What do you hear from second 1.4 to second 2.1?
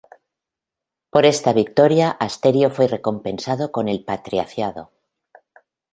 victoria,